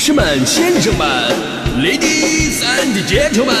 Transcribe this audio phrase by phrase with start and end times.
[0.00, 1.06] 士们、先生们
[1.76, 3.52] ，Ladies and Gentlemen，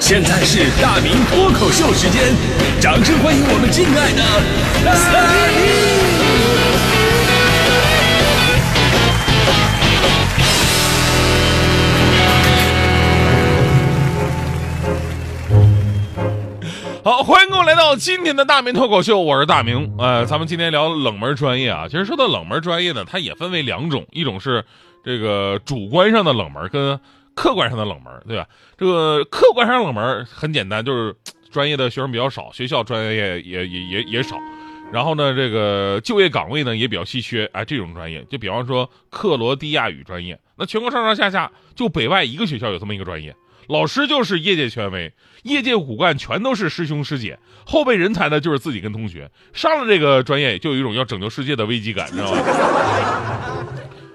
[0.00, 2.32] 现在是大明脱口秀时间，
[2.80, 4.22] 掌声欢迎我们敬爱的
[4.82, 4.94] 大
[5.52, 5.84] 明！
[17.04, 19.94] 好，欢迎各位来到今天的大明脱口秀，我是大明。
[19.98, 21.86] 呃，咱们今天聊冷门专业啊。
[21.86, 24.64] 其实说到冷门专业呢，它也分为两种，一种是
[25.04, 26.98] 这个主观上的冷门，跟
[27.34, 28.46] 客观上的冷门，对吧？
[28.78, 31.14] 这个客观上冷门很简单，就是
[31.50, 34.36] 专业的学生比较少，学校专业也也也也少，
[34.92, 37.44] 然后呢，这个就业岗位呢也比较稀缺。
[37.52, 43.34] 哎，这种专业，就比方说克罗地亚语专业，那全国上上下下就北外一个学校有这么一个专业。
[43.66, 45.12] 老师就是业界权威，
[45.42, 49.30] 业界骨干全都是师兄师姐，后备人才呢就是自己跟同学。
[49.54, 52.38] 上了这个专业，就有一种要拯救世界的危机感，知道吧？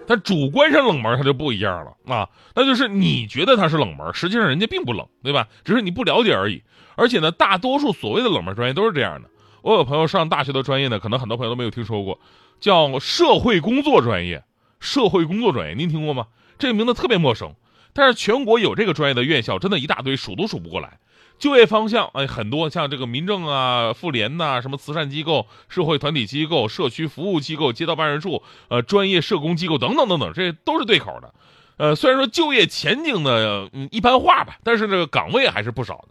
[0.09, 5.47] 但主观上冷门，它就不一样了啊，那就是你觉得它是冷门，实际上人家并不冷，对吧？
[5.63, 6.63] 只是你不了解而已。
[6.95, 9.29] 而且呢，大多数所谓的冷门专业都是这样的。
[9.61, 12.19] 我有朋友上大学的专业呢，可能很多朋友都没有听说过，
[12.59, 14.43] 叫社会工作专业。
[14.79, 16.25] 社会工作专业，您听过吗？
[16.57, 17.53] 这个名字特别陌生。
[17.93, 20.97] 但是全国有这个专业的院校，真的一大堆，数都数不过来。
[21.39, 31.33] 就业方向，哎，很多，像这个民政啊、妇联呐、什么慈善机构、社会团体机构、社区服务机构、街道办事处、呃，专业社工机构等等等等，这都是对口的。
[31.77, 36.09] 呃，虽然说就业前景呢，一般化吧，但是这个岗位还是不少的。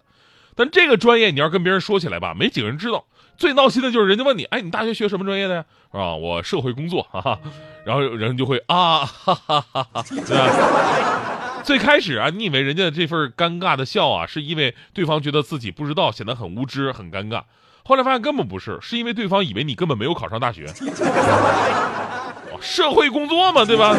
[0.57, 3.05] 但这个专业你要跟别人说起来吧，没几个人知道。
[3.37, 5.65] 最闹心的就是人家问你，哎，你大学学什么专业的呀？
[5.93, 6.15] 啊？
[6.17, 7.39] 我社会工作，哈哈。
[7.85, 10.03] 然后人就会啊，哈哈哈哈，
[11.69, 17.43] 最开始啊，你以为人家这份尴尬的笑啊，是因为对方觉得自己不知道，显得很无知、很尴尬。
[17.85, 20.67] 后来发现根本不是，是因为对方以为你根本没有考上大学。
[22.63, 23.95] 社会工作嘛，对吧？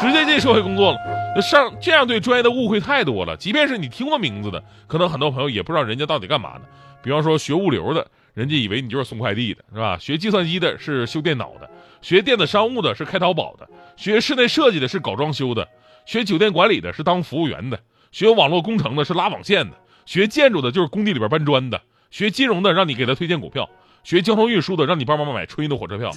[0.00, 0.98] 直接进社会工作了。
[1.40, 3.36] 上这样对专业的误会太多了。
[3.36, 6.62] 即便是你听过名字的，可能很多朋友也不知道人家到底干嘛的。
[7.00, 9.96] 比方说学物流的，人家以为你就是送快递的，是吧？
[10.00, 11.70] 学计算机的是修电脑的，
[12.00, 15.68] 学电子商务的是开淘宝的，学室内设计的是搞装修的。
[16.04, 17.78] 学酒店管理的是当服务员的，
[18.10, 21.80] 学网络工程的是拉网线的，学建筑的就是工地里边搬砖的，
[22.10, 23.68] 学金融的让你给他推荐股票，
[24.02, 26.10] 学交通运输的让你帮忙买春运的火车票。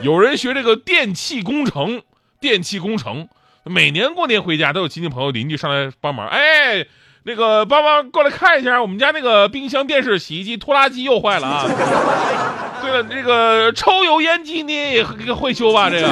[0.00, 2.02] 有人学这个电气工程，
[2.40, 3.28] 电气工程
[3.64, 6.86] 每年过年回家都有亲戚朋友邻居上来帮忙，哎，
[7.24, 11.66] 那个帮忙过来看一下，我们家那个冰箱、电视、洗衣机、拖拉机又坏了啊。
[12.80, 15.90] 对了，这个抽油烟机你也会修吧？
[15.90, 16.08] 这个。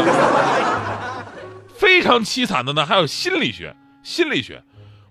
[1.78, 3.74] 非常凄惨的呢，还有心理学。
[4.02, 4.62] 心理学，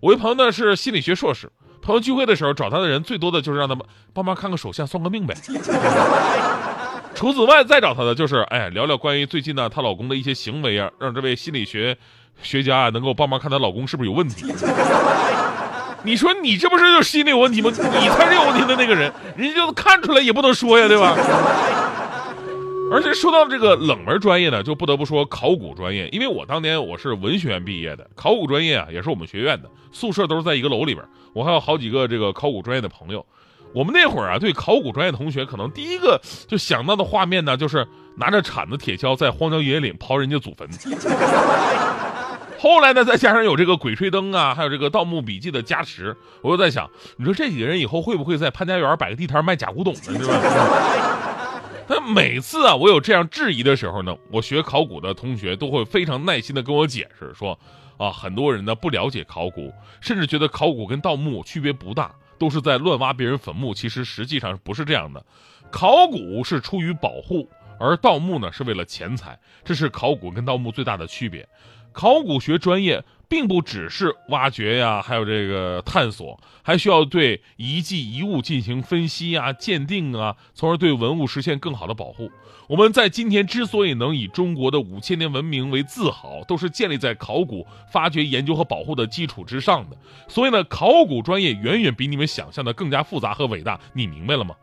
[0.02, 1.50] 我一朋友呢是心理学硕士，
[1.82, 5.34] 朋友聚会的时候找他的人最多的就是让他们帮忙看个手相、算个命呗。
[7.16, 11.98] 除此外，再找他的就是哎聊聊关于最近呢她老公的一些行为啊，让这位心理学
[12.42, 14.54] 学家啊能够帮忙看她老公是不是有问题。
[16.04, 17.72] 你说你这不是就心理有问题吗？
[17.72, 21.16] 你才是有问题的那个人，人家就看出来也不能说呀，对吧？
[22.90, 31.06] 而且说到这个冷门专业呢，就不得不说考古专业，因为我当年我是文学院毕业的，考古专业啊也是我们学院的，宿舍都是在一个楼里边。
[31.34, 33.26] 我还有好几个这个考古专业的朋友，
[33.74, 40.68] 我们那会儿啊，对考古专业同学，可能第一个就想到的画面呢，就是拿着铲子、铁锹在荒郊野岭刨人家祖坟。
[42.60, 50.00] 后来呢，再加上有这个《鬼吹灯》啊，还有这个《盗墓笔记》的加持，我就在想，你说这几个人以后会不会在潘家园摆个地摊卖假古董呢？
[50.02, 51.17] 是吧？
[52.08, 57.60] 每次啊，我有这样质疑的时候呢，我学考古的同学都会非常耐心的跟我解释说，
[57.98, 63.74] 啊，很多人呢不了解考古，甚至觉得考古跟盗墓区别不大，都是在乱挖别人坟墓。
[63.74, 65.26] 其实实际上不是这样的，
[65.70, 71.46] 考古是出于保护，而盗墓呢是为了钱财，这是考古跟盗墓最大的区别。
[71.92, 73.04] 考古学专业。
[73.30, 82.32] 并不只是挖掘呀，还有这个探索，还需要对遗迹遗物进行分析啊、鉴定啊，从而对文物实现更好的保护。
[82.68, 89.98] 我们在今天之所以能以中国的五千年文明为自豪，都是建立在考古发掘、研究和保护的基础之上的。
[90.28, 93.80] 所以呢，考古专业远远比你们想象的更加复杂和伟大。
[93.94, 94.56] 你明白了吗？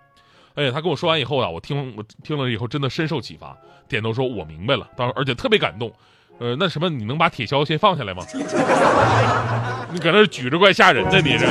[0.54, 3.56] 哎，他跟我说完以后啊，我听我听了以后真的深受启发，
[3.88, 5.92] 点头说：“我明白了。”当而且特别感动。
[6.38, 8.22] 呃，那什么，你能把铁锹先放下来吗？
[9.92, 11.46] 你搁那举着怪吓人的，你这。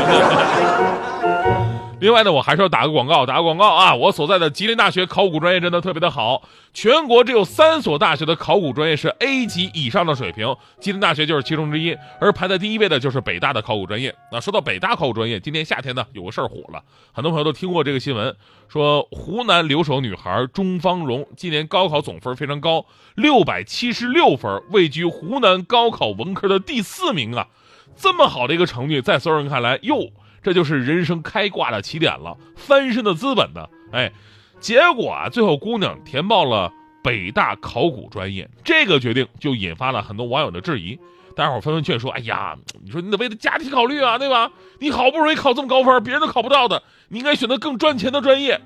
[2.03, 3.95] 另外呢，我还是要打个广告，打个广告啊！
[3.95, 6.41] 我所在的吉林大学考古专业真的特别的好，
[6.73, 11.97] 全国只有三所大学的考古专业是 A 级以上的水平，吉林大学就是其中之一。
[12.19, 14.13] 而排在第一位的就是北大的考古专业。
[14.33, 16.83] 那说到北大考古专业，今年夏天呢有个事儿火了，
[17.13, 18.35] 很多朋友都听过这个新闻，
[18.67, 22.85] 说湖南留守女孩钟芳蓉今年高考总分非常高，
[23.15, 27.47] 六百七十六分，位居湖南高考文科的第四名啊！
[27.95, 30.09] 这么好的一个成绩，在所有人看来，哟。
[30.43, 33.67] 这就是人生开挂的起点了，翻身的资本呢。
[33.91, 34.11] 哎，
[34.59, 36.71] 结果啊，最后姑娘填报了
[37.03, 40.99] 北大考古专业，这个决定就引发了很多网友的质疑。
[41.35, 44.51] 大伙纷纷劝说：“哎呀，你说你得为了家庭考虑啊，对吧？
[44.79, 48.61] 你好不容易考这么高分，别人都考不到的，你应该选择更赚钱的专业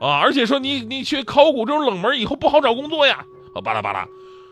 [0.00, 0.18] 啊！
[0.20, 3.24] 而且说你你学考古这种冷门，以后不好找工作呀。”
[3.54, 4.08] 啊，巴拉巴拉。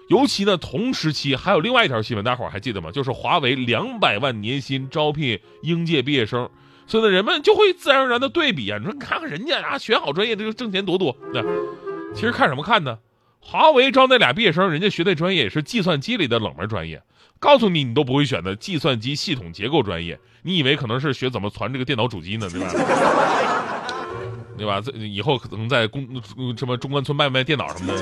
[0.09, 2.91] 尤其呢，同时期还有另外一条新闻，大伙儿还记得吗？
[2.91, 6.49] 就是华为两百万年薪招聘应届毕业生，
[6.87, 8.79] 所以呢，人们就会自然而然的对比啊。
[8.79, 11.15] 你说，你看看人家啊，选好专业，这个挣钱多多。
[11.33, 11.45] 对，
[12.15, 12.99] 其实看什么看呢？
[13.41, 17.03] 华为招那俩毕业生，人家学那专业也是计算机里的冷门专业，
[17.39, 22.49] 告诉你你都不会选的计算机系统结构专业，你以为可能是学怎么传这个电脑主机呢？
[22.51, 22.71] 对吧？
[24.57, 24.81] 对吧？
[24.81, 26.07] 这以后可能在公
[26.57, 28.01] 什么中关村卖卖电脑什么的。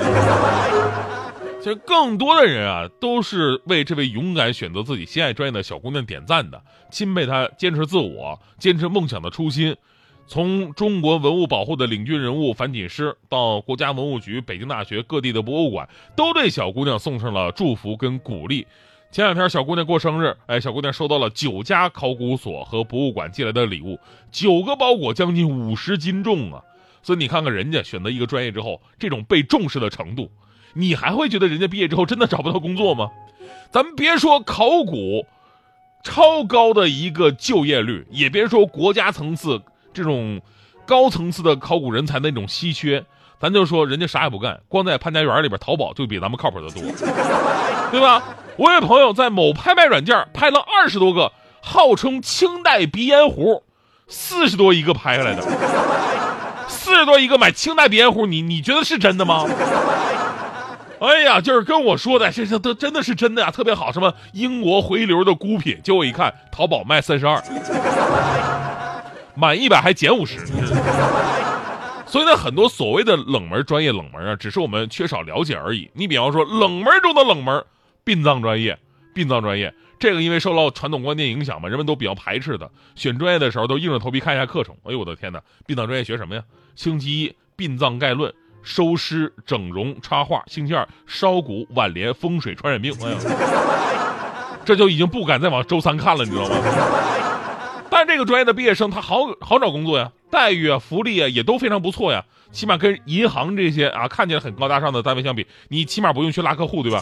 [1.66, 9.76] 其实更多的人啊，都是为这位勇敢选择自己心爱专业的小姑娘点赞的，钦佩她坚持自我、坚持梦想的初心。
[10.28, 18.64] 从中国文物保护的领军人物樊锦诗，到国家文物局、北京大学各地的博物馆，都对小姑娘送上了祝福跟鼓励。
[19.10, 23.98] 前两天小姑娘过生日，哎，小姑娘收到了九家考古所和博物馆寄来的礼物，
[24.30, 26.62] 九个包裹将近五十斤重啊！
[27.02, 30.30] 所以你看看人家选择一个专业之后，这种被重视的程度。
[30.74, 33.10] 你还会觉得人家毕业之后真的找不到工作吗？
[33.70, 35.26] 咱们别说考古
[36.02, 39.60] 超高的一个就业率，也别说国家层次
[39.92, 40.40] 这种
[40.86, 43.04] 高层次的考古人才那种稀缺，
[43.40, 46.82] 咱就说人家啥也不干，光在潘家园里边淘宝就比咱们靠谱的多，
[47.90, 48.22] 对吧？
[48.56, 53.64] 我有朋友在某拍卖软件拍了二十多个号称清代鼻烟壶，
[54.06, 55.42] 四十多一个拍下来的，
[56.68, 59.44] 四十多一个买清代鼻烟壶，你你觉得是真的吗？
[60.98, 63.92] 哎呀，就是跟我说的，这这都真的是真的呀，特别好。
[63.92, 67.42] 什么英国回流的孤品，结果一看，淘宝卖三十二，
[69.34, 70.46] 满一百还减五十。
[72.06, 75.90] 所以呢，很多所谓的冷门专业冷门啊，只是我们缺少了解而已。
[75.92, 77.62] 你比方说，冷门中的冷门，
[78.04, 78.78] 殡葬专业，
[79.12, 82.70] 殡葬专业这个因为受到传统观念影响嘛，人们都比较排斥的。
[82.94, 84.74] 选专业的时候都硬着头皮看一下课程。
[84.84, 86.42] 哎呦我的天哪，殡葬专业学什么呀？
[86.74, 88.32] 星期一殡葬概论。
[88.66, 92.92] 收尸、整容、插画，星期二烧骨、挽联、风水、传染病。
[93.00, 93.16] 哎呀，
[94.64, 96.56] 这就已经不敢再往周三看了，你知道吗？
[97.88, 102.24] 但这个专业的毕业生他好好找工作呀，待遇啊、福利啊也都非常不错呀。
[102.50, 107.00] 起码跟银行这些啊看起来很高大上的单位相比，你起码不用去拉客户，对吧？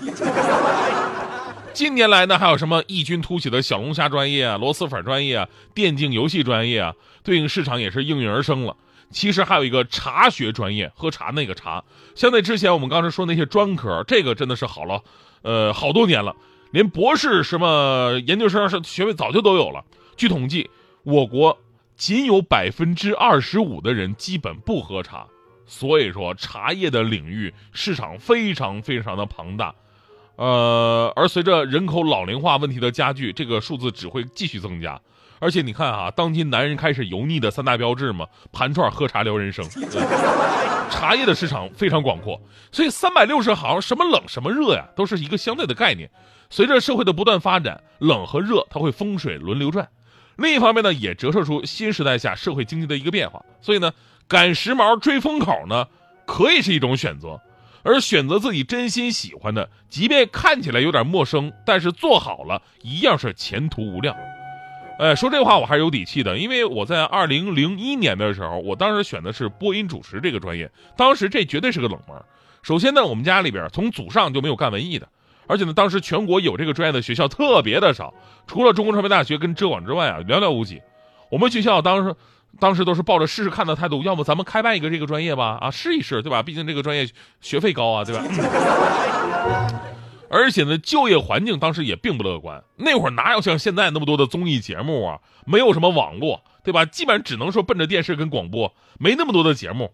[1.73, 6.93] 近年来呢，还有什么异军突起的小龙虾专业啊、螺蛳粉专业啊、电竞游戏专业啊，
[7.25, 8.77] 对应市场也是应运而生了。
[9.15, 11.85] 其实还有一个茶学专业，喝茶那个茶，
[12.17, 15.03] 相对之前我们刚才说那些专科，这个真的是好了，
[15.43, 16.35] 呃，好多年了，
[16.73, 19.85] 连博士什么研究生是学位早就都有了。
[20.17, 20.69] 据统计，
[21.05, 21.57] 我国
[21.97, 25.29] 仅有百分之二十五的人基本不喝茶，
[25.65, 29.77] 所以说茶叶的领域市场非常非常的庞大，
[30.35, 35.01] 呃，而随着人口老龄化问题的加剧，这个数字只会继续增加。
[35.45, 39.63] 而且你看啊，当今男人开始油腻的三大标志嘛，盘串、喝茶、聊人生，
[40.91, 42.41] 茶叶的市场非常广阔，
[42.73, 46.11] 所以三百六十行，什么冷什么热呀，都是一个相对的概念。
[46.49, 49.87] 随着社会的不断发展，冷和热它会风水轮流转。
[50.37, 53.45] 另一方面呢，也折射出新时代下社会经济的一个变化。
[53.61, 53.93] 所以呢，
[54.27, 55.87] 赶时髦、追风口呢，
[56.25, 57.39] 可以是一种选择，
[57.83, 64.17] 而选择自己真心喜欢的，即便看起来有点陌生，但是做好了一样是前途无量。
[64.99, 72.17] 哎，说这话我还是有底气的，因为我在二零零一年的时候，我当时选的是播音主持这个专业，当时这绝对是个冷门。
[72.63, 75.09] 首先呢，我们家里边从祖上就没有干文艺的，
[75.49, 78.15] 而且呢，当时全国有这个专业的学校特别的少，
[78.47, 80.81] 除了中国传媒大学跟浙广之外啊，寥寥无几。
[81.29, 82.15] 我们学校当时
[82.61, 86.41] 当时都是抱着试试看的态度，要么咱们开办一个这个专业吧，啊，试一试，对吧？
[86.43, 87.09] 毕竟这个专业
[87.41, 88.23] 学费高啊，对吧？
[90.31, 92.63] 而且呢，就业环境当时也并不乐观。
[92.77, 95.21] 那会儿哪有像现在那么多的综艺节目啊？
[95.47, 96.85] 没有什么网络，对吧？
[96.85, 99.93] 基本上只能说奔着电视跟广播，没那么多的节目。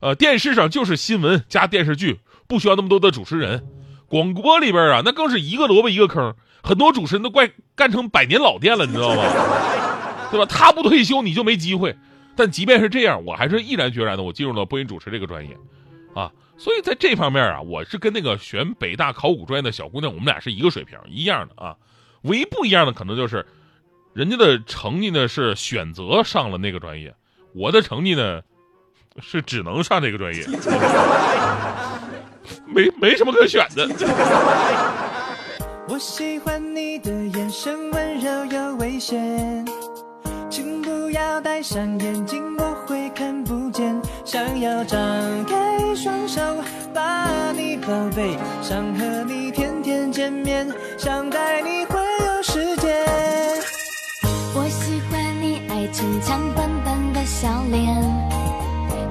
[0.00, 3.66] 呃，电视上就是新闻加电视剧，不需要那么多的主持人。
[4.08, 9.22] 广播里边啊，那更是一个萝卜一个坑，很多主持人都快干成百年老店了，你知道吗？
[10.30, 10.46] 对吧？
[10.46, 11.96] 他不退休，你就没机会。
[12.36, 15.56] 但即便是这样，我还是毅然决然的，我进入了播音主持这个专业，
[16.14, 21.76] 啊，所以在这方面啊，我是跟那个选北大考古专业的小姑娘，我们俩是一个水平，一样的啊。
[22.22, 23.46] 唯一不一样的可能就是，
[24.12, 27.14] 人家的成绩呢是选择上了那个专业，
[27.54, 28.42] 我的成绩呢
[29.20, 30.44] 是只能上这个专业，
[32.66, 33.88] 没没什么可选的。
[35.88, 39.64] 我喜欢你的眼神温柔又危险。
[40.50, 44.00] 请不要戴上眼镜，我会看不见。
[44.24, 44.98] 想要张
[45.44, 45.57] 开
[47.88, 50.68] 宝贝，想和你天天见面，
[50.98, 52.94] 想带你环游世界。
[54.52, 57.96] 我喜欢你爱逞强笨笨的笑脸，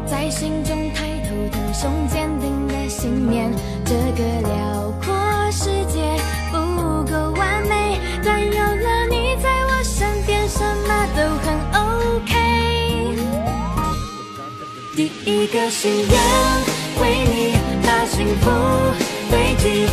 [0.06, 3.52] 在心中抬头挺胸坚定的信念。
[3.84, 5.12] 这个辽阔
[5.52, 6.16] 世界
[6.52, 11.48] 不够完美，但有了你在我身边，什么都很
[11.82, 12.32] OK。
[14.96, 16.16] 第一个心愿，
[17.02, 17.57] 为你
[17.88, 18.52] 把幸福
[19.32, 19.88] 堆积，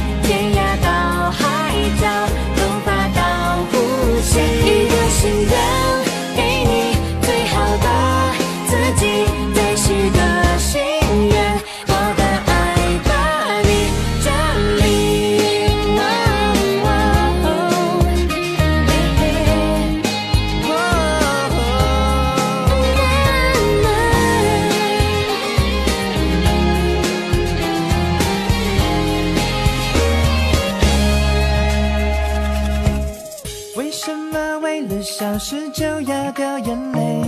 [35.46, 37.22] 是就要掉眼泪，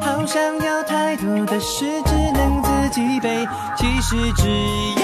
[0.00, 3.46] 好想要太多的事只能自己背。
[3.76, 4.95] 其实只